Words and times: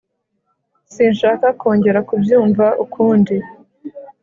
Sinshaka 0.93 1.47
kongera 1.59 1.99
kubyumva 2.09 2.65
ukundi 2.83 3.35